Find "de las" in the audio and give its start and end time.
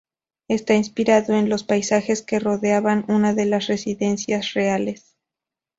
3.35-3.67